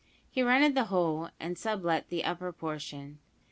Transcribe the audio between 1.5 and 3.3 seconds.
sublet the upper portion.